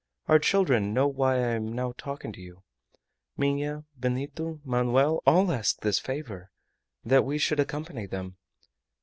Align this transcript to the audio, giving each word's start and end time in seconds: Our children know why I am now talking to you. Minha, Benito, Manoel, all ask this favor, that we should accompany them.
Our 0.27 0.39
children 0.39 0.95
know 0.95 1.05
why 1.07 1.35
I 1.35 1.49
am 1.53 1.71
now 1.71 1.93
talking 1.95 2.31
to 2.31 2.41
you. 2.41 2.63
Minha, 3.37 3.85
Benito, 3.95 4.59
Manoel, 4.65 5.21
all 5.27 5.51
ask 5.51 5.79
this 5.81 5.99
favor, 5.99 6.49
that 7.05 7.23
we 7.23 7.37
should 7.37 7.59
accompany 7.59 8.07
them. 8.07 8.37